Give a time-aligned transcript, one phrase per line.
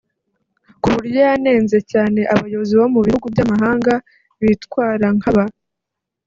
[0.81, 3.93] ku buryo yanenze cyane abayobozi bo mu bihugu by’amahanga
[4.41, 5.45] bitwara nka ba